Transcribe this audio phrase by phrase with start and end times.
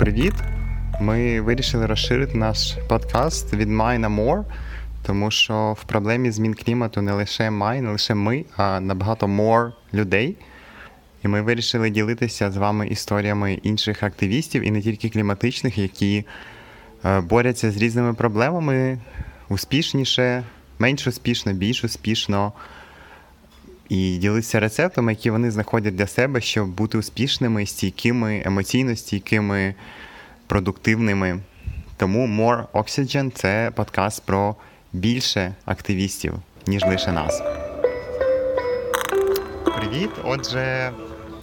[0.00, 0.32] Привіт!
[1.00, 4.44] Ми вирішили розширити наш подкаст від «Май» на «More»,
[5.06, 9.72] тому що в проблемі змін клімату не лише «Май», не лише ми, а набагато «more»
[9.94, 10.36] людей.
[11.24, 16.24] І ми вирішили ділитися з вами історіями інших активістів, і не тільки кліматичних, які
[17.04, 18.98] е, борються з різними проблемами
[19.48, 20.44] успішніше,
[20.78, 22.52] менш успішно, більш успішно.
[23.90, 29.74] І ділитися рецептами, які вони знаходять для себе, щоб бути успішними, стійкими, емоційно стійкими,
[30.46, 31.40] продуктивними.
[31.96, 34.56] Тому More Oxygen це подкаст про
[34.92, 36.34] більше активістів,
[36.66, 37.42] ніж лише нас.
[39.76, 40.10] Привіт!
[40.24, 40.92] Отже,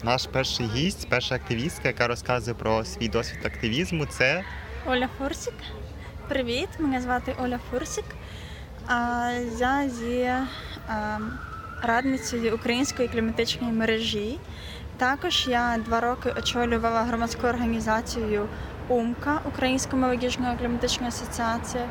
[0.03, 4.43] наш перший гість, перша активістка, яка розказує про свій досвід активізму, це
[4.85, 5.53] Оля Фурсик.
[6.27, 8.05] Привіт, мене звати Оля Фурсик.
[8.87, 10.47] А, Я є
[10.87, 11.17] а,
[11.81, 14.39] радницею української кліматичної мережі.
[14.97, 18.47] Також я два роки очолювала громадську організацію
[18.87, 21.85] УМКА Українська молодіжна кліматична асоціація.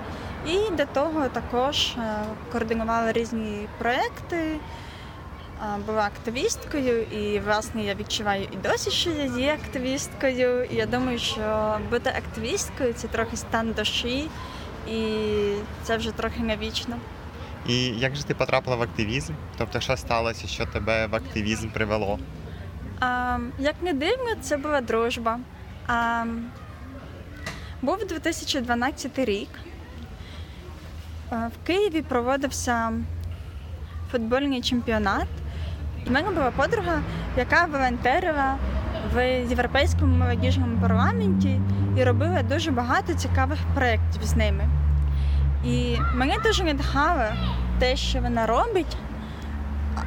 [0.47, 4.59] І до того також е, координувала різні проекти,
[5.87, 10.65] була активісткою, і власне я відчуваю і досі, що я є активісткою.
[10.65, 14.29] І я думаю, що бути активісткою це трохи стан душі,
[14.89, 15.01] і
[15.83, 16.97] це вже трохи навічно.
[17.69, 19.33] І як же ти потрапила в активізм?
[19.59, 22.19] Тобто, що сталося, що тебе в активізм привело?
[23.01, 25.39] А, як не дивно, це була дружба.
[25.87, 26.25] А,
[27.83, 29.49] був 2012 рік.
[31.31, 32.93] В Києві проводився
[34.13, 35.27] футбольний чемпіонат.
[36.07, 37.03] У мене була подруга,
[37.37, 38.57] яка волонтерила
[39.15, 41.61] в Європейському молодіжному парламенті
[41.99, 44.69] і робила дуже багато цікавих проєктів з ними.
[45.65, 47.25] І мене дуже надихало
[47.79, 48.97] те, що вона робить,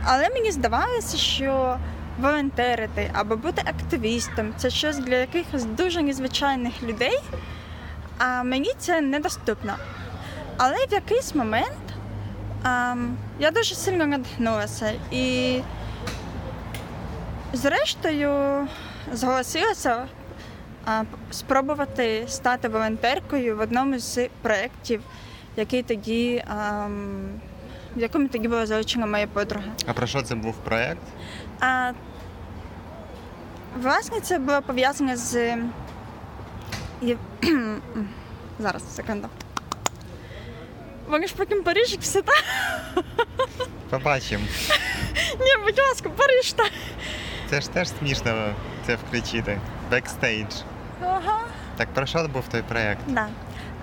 [0.06, 1.78] але мені здавалося, що
[2.20, 7.20] волонтерити або бути активістом це щось для якихось дуже незвичайних людей,
[8.18, 9.74] а мені це недоступно.
[10.58, 11.78] Але в якийсь момент
[12.66, 15.60] ем, я дуже сильно надихнулася і,
[17.54, 18.68] зрештою,
[19.14, 20.06] зголосилася
[20.86, 25.02] а, спробувати стати волонтеркою в одному з проєктів,
[25.60, 27.30] який тоді, ем,
[27.96, 29.66] в якому тоді була залучена моя подруга.
[29.86, 31.02] А про що це був проєкт?
[31.60, 31.92] А,
[33.82, 35.58] власне, це було пов'язане з.
[38.60, 39.28] Зараз, секунду.
[41.10, 42.44] Вони ж потім поріжуть все так.
[43.90, 44.44] Побачимо.
[45.40, 46.72] Ні, будь ласка, поріж так.
[47.50, 48.54] Це ж теж смішно
[48.86, 49.60] це включити.
[49.92, 50.54] Бекстейдж.
[51.04, 51.40] Ага.
[51.78, 53.02] Так про що був той проєкт?
[53.08, 53.28] Да.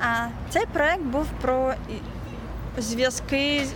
[0.00, 1.74] А, цей проект був про
[2.78, 3.66] зв'язки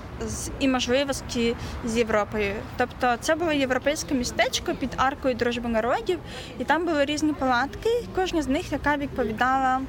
[0.59, 2.55] і можливості з Європою.
[2.77, 6.19] Тобто це було європейське містечко під аркою дружби народів,
[6.59, 9.81] і там були різні палатки, кожна з них, яка відповідала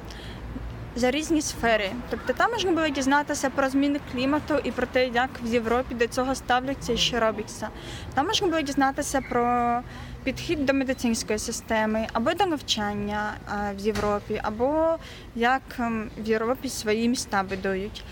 [0.96, 1.90] за різні сфери.
[2.10, 6.08] Тобто там можна було дізнатися про зміни клімату і про те, як в Європі до
[6.08, 7.68] цього ставляться і що робиться.
[8.14, 9.80] Там можна було дізнатися про
[10.24, 13.34] підхід до медицинської системи або до навчання
[13.76, 14.98] в Європі, або
[15.36, 18.04] як ем, в Європі свої міста будують.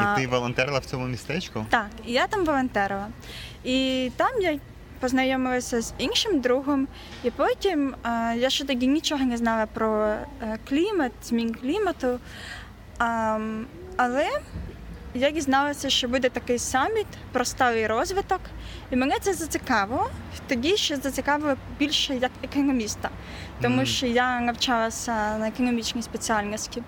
[0.00, 1.66] І ти волонтерила в цьому містечку?
[1.70, 3.06] так, і я там волонтерила.
[3.64, 4.58] І там я
[5.00, 6.88] познайомилася з іншим другом,
[7.24, 7.94] і потім
[8.36, 10.26] я ще тоді нічого не знала про е,
[10.68, 12.18] клімат, змін клімату.
[13.96, 14.28] Але
[15.14, 18.40] я дізналася, що буде такий саміт про сталий розвиток,
[18.90, 20.10] і мене це зацікавило.
[20.48, 23.08] Тоді ще зацікавило більше як економіста,
[23.62, 23.86] тому Мгм.
[23.86, 26.82] що я навчалася на економічній спеціальності.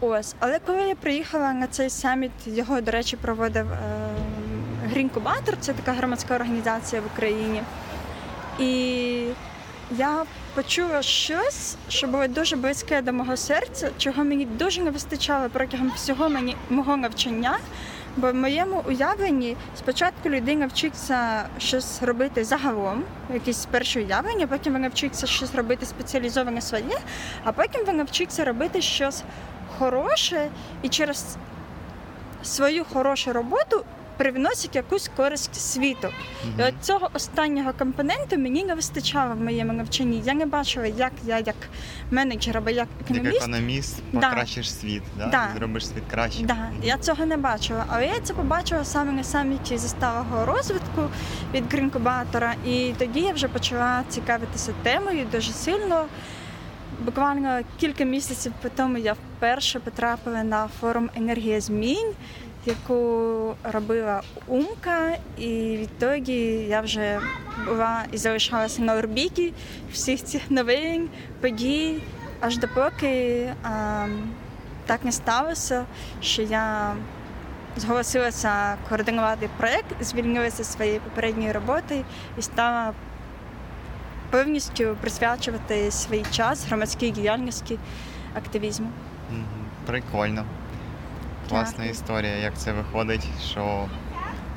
[0.00, 3.78] Ось, але коли я приїхала на цей саміт, його, до речі, проводив е,
[4.90, 7.62] Грінкубатор, це така громадська організація в Україні.
[8.58, 9.26] І
[9.98, 15.48] я почула щось, що було дуже близьке до мого серця, чого мені дуже не вистачало
[15.52, 17.58] протягом всього мені, мого навчання.
[18.16, 24.88] Бо в моєму уявленні спочатку людина вчиться щось робити загалом, якісь перші уявлення, потім вона
[24.88, 26.98] вчиться щось робити спеціалізоване своє,
[27.44, 29.22] а потім вона вчиться робити щось
[29.78, 30.48] хороше
[30.82, 31.36] і через
[32.42, 33.84] свою хорошу роботу
[34.22, 36.08] привносить якусь користь світу.
[36.58, 40.22] І от цього останнього компоненту мені не вистачало в моєму навчанні.
[40.24, 41.54] Я не бачила, як я як
[42.10, 43.42] менеджер або як Як економіст.
[43.42, 44.20] економіст Да.
[44.20, 45.26] покращиш світ, да?
[45.26, 45.48] Да.
[45.56, 46.46] зробиш світ кращим.
[46.46, 51.02] Да, я цього не бачила, але я це побачила саме на саміті зі сталого розвитку
[51.54, 52.54] від Грінкубатора.
[52.66, 56.04] І тоді я вже почала цікавитися темою дуже сильно.
[57.00, 62.12] Буквально кілька місяців по тому я вперше потрапила на форум Енергія змін,
[62.66, 67.20] яку робила Умка, і відтоді я вже
[67.66, 69.52] була і залишалася на орбіті
[69.92, 71.08] всіх цих новин,
[71.40, 72.02] подій.
[72.40, 74.06] аж допоки а,
[74.86, 75.84] так не сталося,
[76.20, 76.94] що я
[77.76, 82.04] зголосилася координувати проєкт, звільнилася зі своєї попередньої роботи
[82.38, 82.92] і стала
[84.30, 87.78] повністю присвячувати свій час громадській діяльності
[88.34, 88.88] активізму.
[89.86, 90.44] Прикольно.
[91.48, 93.88] Класна історія, як це виходить, що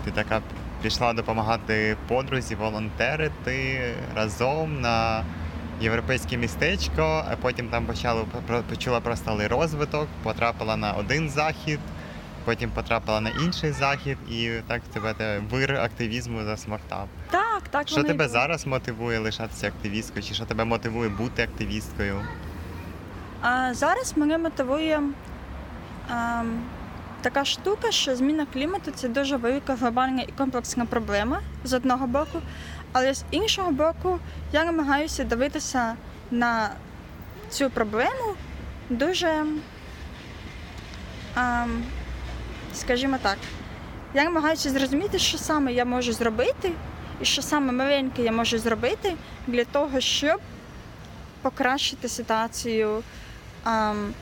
[0.06, 0.42] ти така
[0.82, 5.24] пішла допомагати подрузі, волонтерити разом на
[5.82, 8.24] європейське містечко, а потім там почала,
[8.70, 11.80] почула про сталий розвиток, потрапила на один захід,
[12.46, 17.08] потім потрапила на інший захід, і так тебе те вир активізму засмоктав.
[17.32, 17.88] Так, так.
[17.88, 22.22] Що тебе зараз мотивує лишатися активісткою, чи що тебе мотивує бути активісткою?
[23.42, 25.02] А зараз мене мотивує
[26.12, 26.62] ем,
[27.26, 32.42] така штука, що зміна клімату це дуже велика глобальна і комплексна проблема з одного боку,
[32.92, 34.20] але з іншого боку,
[34.54, 35.96] я намагаюся дивитися
[36.32, 36.70] на
[37.50, 38.36] цю проблему
[38.90, 39.46] дуже,
[41.38, 41.84] ем,
[42.74, 43.38] скажімо так,
[44.14, 46.72] я намагаюся зрозуміти, що саме я можу зробити,
[47.22, 49.16] і що саме маленьке я можу зробити
[49.48, 50.42] для того, щоб
[51.42, 53.04] покращити ситуацію
[53.64, 54.14] ам,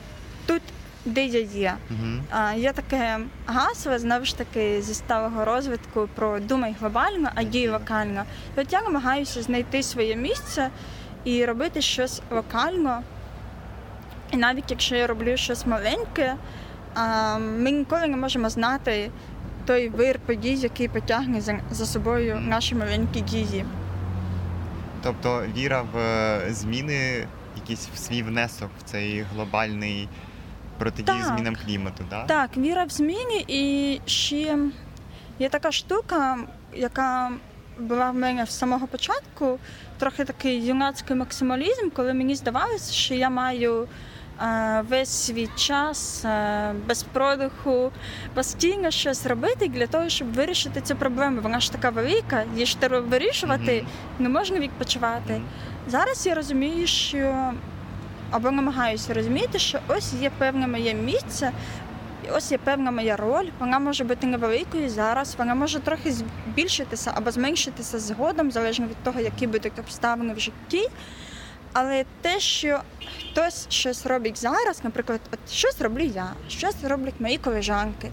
[0.46, 0.62] тут,
[1.04, 1.74] де я є.
[1.90, 2.40] Угу.
[2.56, 8.24] Є таке гасло, знову ж таки, зі сталого розвитку про думай глобально, а дій локально.
[8.56, 10.70] І от я намагаюся знайти своє місце
[11.24, 13.02] і робити щось локально.
[14.30, 16.34] І навіть якщо я роблю щось маленьке,
[17.38, 19.10] ми ніколи не можемо знати
[19.66, 23.64] той вир подій, який потягне за, за собою наші маленькі дії.
[25.02, 30.08] Тобто віра в е, зміни, якийсь в свій внесок в цей глобальний
[30.78, 31.26] протидію Так.
[31.26, 32.26] змінам клімату, так?
[32.26, 34.58] Так, віра в зміни і ще
[35.38, 36.38] є така штука,
[36.74, 37.30] яка
[37.78, 39.58] була в мене з самого початку,
[39.98, 43.88] трохи такий юнацький максималізм, коли мені здавалося, що я маю
[44.42, 47.90] е, весь свій час е, без продиху
[48.34, 51.40] постійно щось робити для того, щоб вирішити цю проблему.
[51.42, 53.86] Вона ж така велика, її ж треба вирішувати,
[54.18, 55.40] не можна відпочивати.
[55.88, 57.52] Зараз я розумію, що
[58.34, 61.52] або намагаюся розуміти, що ось є певне моє місце,
[62.32, 63.48] ось є певна моя роль.
[63.58, 69.20] Вона може бути невеликою зараз, вона може трохи збільшитися або зменшитися згодом, залежно від того,
[69.20, 70.88] які будуть обставини в житті.
[71.72, 72.80] Але те, що
[73.20, 78.10] хтось щось робить зараз, наприклад, от щось роблю я, щось роблять мої колежанки,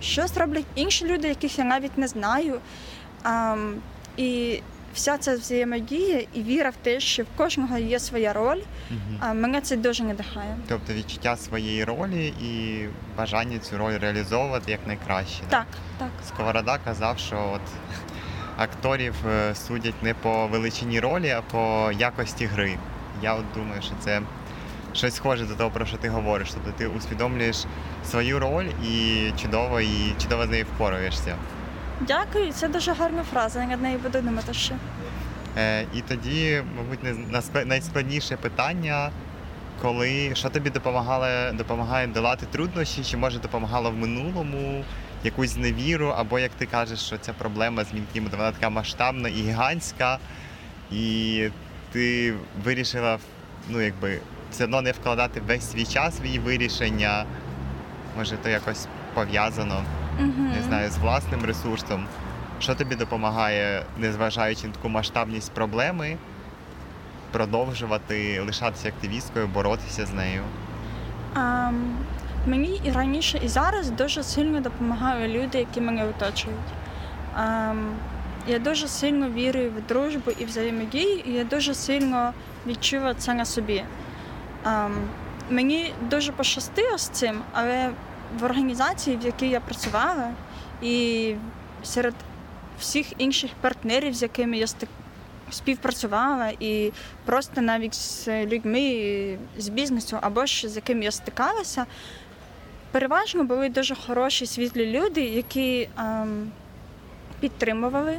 [0.00, 2.60] щось роблять інші люди, яких я навіть не знаю.
[4.16, 4.60] І
[4.94, 8.60] вся ця взаємодія і віра в те, що в кожного є своя роль,
[9.20, 10.56] а мене це дуже надихає.
[10.68, 12.84] Тобто відчуття своєї ролі і
[13.16, 15.42] бажання цю роль реалізовувати як найкраще.
[15.50, 15.56] да?
[15.56, 15.66] Так,
[15.98, 16.08] так.
[16.28, 17.60] Сковорода казав, що от
[18.56, 22.78] акторів е, судять не по величині ролі, а по якості гри.
[23.22, 24.22] Я от думаю, що це
[24.92, 26.48] щось схоже до того, про що ти говориш.
[26.54, 27.64] Тобто ти усвідомлюєш
[28.10, 31.36] свою роль і чудово, і чудово з нею впораєшся.
[32.00, 33.60] Дякую, це дуже гарна фраза.
[33.60, 34.74] Я над нею буду думати ще.
[35.56, 39.10] Е, і тоді, мабуть, найскладніше питання,
[39.82, 44.84] коли що тобі допомагало, допомагає долати труднощі, чи може допомагало в минулому
[45.24, 49.32] якусь зневіру, або як ти кажеш, що ця проблема змін клімату, вона така масштабна і
[49.32, 50.18] гігантська,
[50.90, 51.48] і
[51.92, 52.34] ти
[52.64, 53.18] вирішила
[53.68, 54.20] ну, якби,
[54.50, 57.24] все одно не вкладати весь свій час в її вирішення.
[58.16, 59.82] Може, то якось пов'язано
[60.18, 60.48] Угу.
[60.56, 62.06] не знаю, з власним ресурсом.
[62.60, 66.16] Що тобі допомагає, незважаючи на таку масштабність проблеми,
[67.32, 70.42] продовжувати лишатися активісткою, боротися з нею?
[71.34, 71.70] А,
[72.46, 76.58] мені і раніше, і зараз дуже сильно допомагають люди, які мене оточують.
[77.36, 77.72] А,
[78.48, 82.32] я дуже сильно вірю в дружбу і взаємодію, і я дуже сильно
[82.66, 83.84] відчула це на собі.
[84.64, 84.88] А,
[85.50, 87.90] мені дуже пощастило з цим, але
[88.40, 90.30] в організації, в якій я працювала,
[90.82, 91.34] і
[91.84, 92.14] серед
[92.80, 94.66] всіх інших партнерів, з якими я
[95.50, 96.92] співпрацювала, і
[97.24, 101.86] просто навіть з людьми з бізнесу або ж з якими я стикалася,
[102.90, 106.50] переважно були дуже хороші світлі люди, які ем,
[107.40, 108.18] підтримували.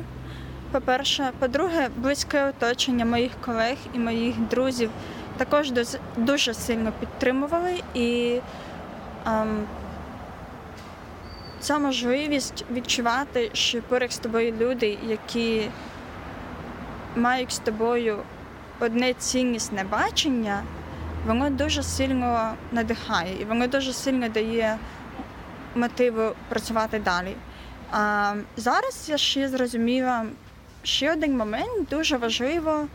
[0.72, 4.90] По-перше, по-друге, близьке оточення моїх колег і моїх друзів
[5.38, 5.72] також
[6.18, 7.82] дуже сильно підтримували.
[7.94, 8.40] І
[9.26, 9.68] ем,
[11.60, 15.70] ця можливість відчувати, що поряд з тобою люди, які
[17.16, 18.20] мають з тобою
[18.80, 20.64] одне ціннісне бачення,
[21.28, 24.78] воно дуже сильно надихає і воно дуже сильно дає
[25.76, 27.36] мотиву працювати далі.
[27.92, 30.26] А зараз я ще зрозуміла
[30.84, 32.88] ще один момент дуже важливо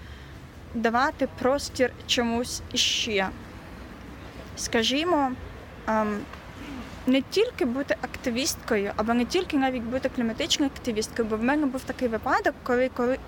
[0.75, 3.29] давати простір чомусь іще.
[4.57, 5.33] Скажімо,
[5.87, 6.19] ем,
[7.07, 11.81] не тільки бути активісткою, або не тільки навіть бути кліматичною активісткою, бо в мене був
[11.81, 13.19] такий випадок, коли, коли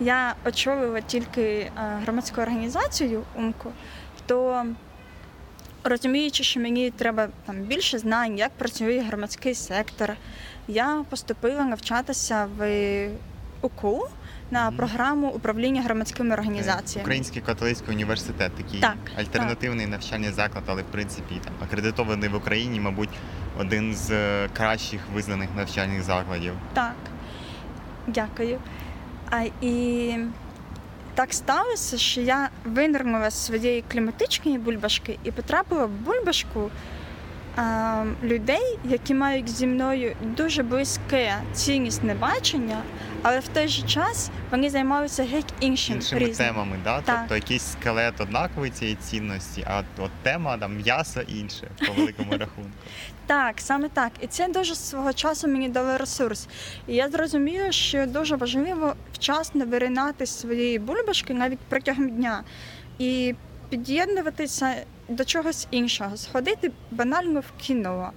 [0.00, 1.70] я очолила тільки е,
[2.02, 3.72] громадську організацію УМКО,
[4.26, 4.66] то
[5.84, 10.12] розуміючи, що мені треба там більше знань, як працює громадський сектор,
[10.68, 13.08] я поступила навчатися в
[13.62, 14.08] УКУ
[14.50, 17.04] на програму управління громадськими організаціями.
[17.04, 22.80] Український католицький університет, такий Так, альтернативний навчальний заклад, але в принципі там акредитований в Україні,
[22.80, 23.08] мабуть,
[23.58, 26.52] один з е, кращих визнаних навчальних закладів.
[26.74, 26.94] Так,
[28.06, 28.58] дякую.
[29.30, 30.14] А, і
[31.14, 36.70] так сталося, що я винирнула з своєї кліматичної бульбашки і потрапила в бульбашку
[38.22, 42.82] людей, які мають зі мною дуже близьке ціннісне бачення,
[43.22, 46.48] але в той же час вони займалися геть іншим Іншими різним.
[46.48, 47.00] темами, да?
[47.00, 47.16] Так.
[47.18, 52.70] тобто якийсь скелет однаковий цієї цінності, а от тема там м'ясо інше по великому рахунку.
[53.26, 54.12] Так, саме так.
[54.20, 56.48] І це дуже свого часу мені дало ресурс.
[56.86, 62.42] І я зрозуміла, що дуже важливо вчасно виринати з своєї бульбашки навіть протягом дня
[62.98, 63.34] і
[63.70, 64.74] під'єднуватися
[65.08, 68.10] до чогось іншого, сходити банально в кіно.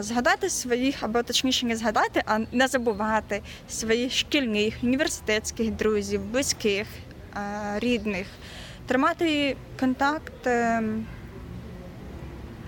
[0.00, 6.86] Згадати своїх, або точніше не згадати, а не забувати своїх шкільних, університетських друзів, близьких,
[7.76, 8.26] рідних,
[8.86, 11.06] тримати контакт ем,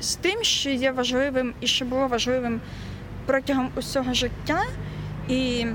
[0.00, 2.60] з тим, що є важливим і що було важливим
[3.26, 4.62] протягом усього життя,
[5.28, 5.66] і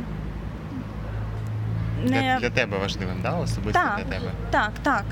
[2.03, 3.31] не Для, для тебе важливим, да?
[3.31, 3.97] особисто Так.
[3.97, 4.31] для тебе.
[4.51, 5.03] так, так.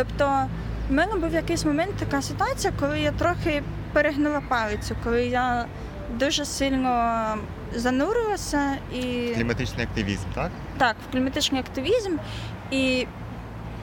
[0.00, 0.48] Тобто,
[0.88, 5.66] в мене був якийсь момент така ситуація, коли я трохи перегнула палицю, коли я
[6.18, 7.24] дуже сильно
[7.74, 10.50] занурилася і Кліматичний активізм, так?
[10.78, 12.16] так, в кліматичний активізм,
[12.70, 13.06] і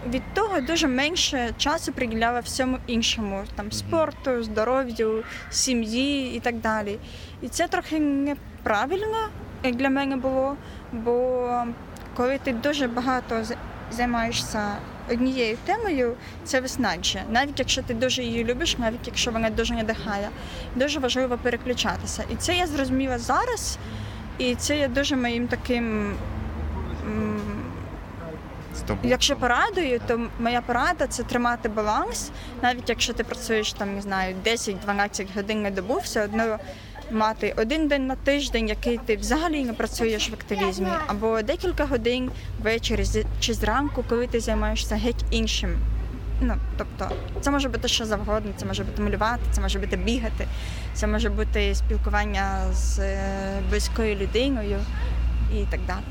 [0.09, 6.99] від того дуже менше часу приділяла всьому іншому, там спорту, здоров'ю, сім'ї і так далі.
[7.41, 9.29] І це трохи неправильно
[9.63, 10.55] для мене було,
[10.91, 11.49] бо
[12.15, 13.43] коли ти дуже багато
[13.91, 14.77] займаєшся
[15.09, 17.23] однією темою, це виснажує.
[17.29, 20.29] Навіть якщо ти дуже її любиш, навіть якщо вона дуже надихає,
[20.75, 22.23] дуже важливо переключатися.
[22.29, 23.77] І це я зрозуміла зараз,
[24.37, 26.15] і це є дуже моїм таким.
[29.03, 34.35] Якщо порадою, то моя порада це тримати баланс, навіть якщо ти працюєш там, не знаю,
[34.45, 36.59] 10-12 годин на добу, все одно
[37.11, 42.31] мати один день на тиждень, який ти взагалі не працюєш в активізмі, або декілька годин
[42.59, 43.05] ввечері
[43.39, 45.77] чи зранку, коли ти займаєшся геть іншим.
[46.41, 50.47] Ну, тобто, це може бути що завгодно, це може бути малювати, це може бути бігати,
[50.93, 53.19] це може бути спілкування з е,
[53.69, 54.79] близькою людиною
[55.53, 56.03] і так далі.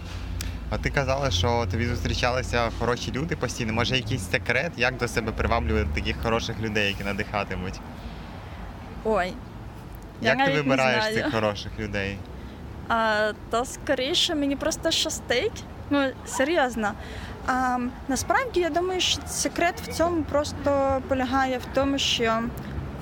[0.71, 3.73] А ти казала, що тобі зустрічалися хороші люди постійно.
[3.73, 7.81] Може, якийсь секрет, як до себе приваблювати таких хороших людей, які надихатимуть?
[9.05, 9.33] Ой.
[10.21, 12.19] Я Як ти вибираєш цих хороших людей?
[12.89, 15.65] А, то скоріше мені просто щастить.
[15.91, 16.93] Ну, серйозно.
[17.47, 22.43] А, насправді я думаю, що секрет в цьому просто полягає в тому, що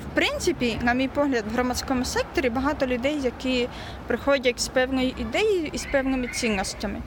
[0.03, 3.69] в принципі, на мій погляд, в громадському секторі багато людей, які
[4.07, 7.01] приходять з певною ідеєю і з певними цінностями.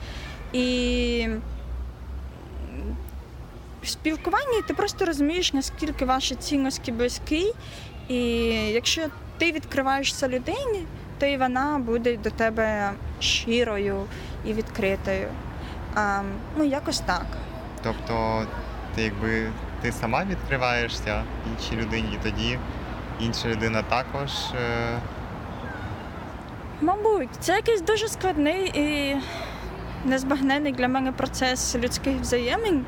[0.53, 1.29] І
[3.83, 7.53] в спілкуванні ти просто розумієш, наскільки ваші цінності близькі,
[8.09, 8.19] і
[8.73, 9.03] якщо
[9.39, 10.85] ти відкриваєшся людині,
[11.19, 12.91] то і вона буде до тебе
[13.21, 14.05] щирою
[14.45, 15.29] і відкритою.
[15.95, 16.21] А,
[16.57, 17.27] ну, якось так.
[17.83, 18.43] Тобто,
[18.95, 19.51] ти якби
[19.83, 22.59] ти сама відкриваєшся іншій людині, і тоді
[23.21, 24.31] інша людина також.
[24.55, 24.99] е,
[26.81, 29.17] Мабуть, це якийсь дуже складний і
[30.05, 32.85] незбагнений для мене процес людських взаємин.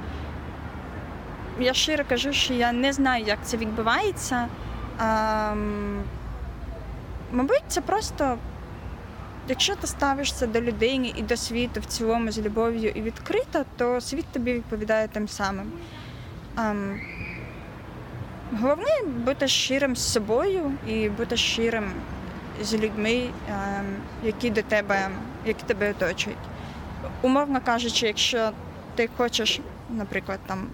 [1.60, 4.46] Я щиро кажу, що я не знаю, як це відбувається.
[4.98, 5.54] А,
[7.32, 8.38] мабуть, це просто,
[9.48, 14.00] якщо ти ставишся до людини і до світу в цілому з любов'ю і відкрито, то
[14.00, 15.72] світ тобі відповідає тим самим.
[16.56, 16.74] А,
[18.60, 21.92] головне бути щирим з собою і бути щирим
[22.62, 23.84] з людьми, ем,
[24.24, 25.08] які до тебе,
[25.46, 26.38] які тебе оточують.
[27.22, 28.50] Умовно кажучи, якщо
[28.94, 29.60] ти хочеш,
[29.90, 30.66] наприклад, там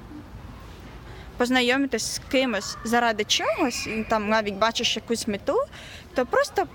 [1.37, 5.57] познайомитись з кимось заради чогось, і там навіть бачиш якусь мету,
[6.15, 6.67] то просто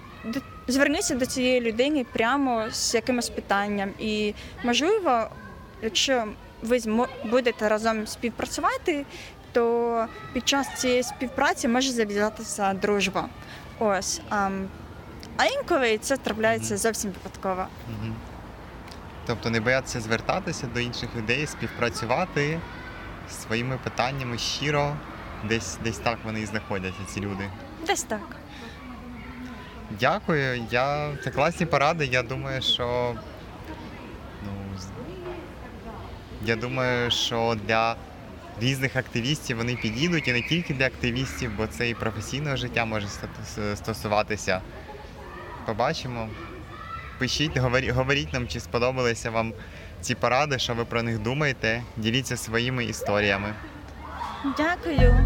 [0.68, 3.90] звернися до цієї людини прямо з якимось питанням.
[4.00, 5.28] І можливо,
[5.82, 6.24] якщо
[6.62, 6.80] ви
[7.26, 9.06] будете разом співпрацювати,
[9.52, 13.30] то під час цієї співпраці може зав'язатися дружба.
[13.80, 14.22] Ось.
[15.38, 17.68] а інколи це трапляється зовсім випадково.
[19.26, 22.60] Тобто не боятися звертатися до інших людей, співпрацювати
[23.32, 24.96] своїми питаннями щиро.
[25.50, 27.50] Десь, десь так вони і знаходяться, ці люди.
[27.88, 28.36] Десь так.
[30.00, 30.66] Дякую.
[30.72, 31.18] Я...
[31.24, 32.06] Це класні поради.
[32.06, 33.16] Я думаю, що.
[34.46, 34.52] Ну,
[36.46, 37.96] я думаю, що для
[38.60, 43.08] різних активістів вони підійдуть і не тільки для активістів, бо це і професійного життя може
[43.76, 44.62] стосуватися.
[45.66, 46.30] Побачимо.
[47.20, 49.54] Пишіть, говоріть, говоріть нам, чи сподобалися вам
[50.02, 51.84] ці поради, що ви про них думаєте.
[51.98, 53.54] Діліться своїми історіями.
[54.58, 55.26] Дякую.